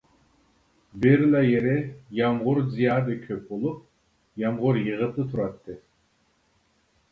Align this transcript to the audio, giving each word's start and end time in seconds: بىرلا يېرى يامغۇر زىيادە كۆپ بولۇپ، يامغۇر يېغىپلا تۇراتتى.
بىرلا 1.03 1.41
يېرى 1.47 1.75
يامغۇر 2.21 2.63
زىيادە 2.71 3.19
كۆپ 3.27 3.45
بولۇپ، 3.53 3.85
يامغۇر 4.47 4.83
يېغىپلا 4.89 5.29
تۇراتتى. 5.37 5.81